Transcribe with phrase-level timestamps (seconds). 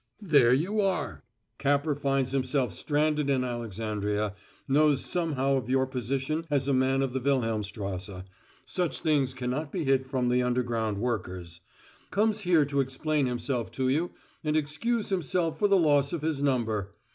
[0.23, 1.23] "There you are!
[1.59, 4.33] Capper finds himself stranded in Alexandria,
[4.67, 8.23] knows somehow of your position as a man of the Wilhelmstrasse
[8.65, 11.61] such things can not be hid from the underground workers;
[12.09, 14.09] comes here to explain himself to you
[14.43, 16.95] and excuse himself for the loss of his number.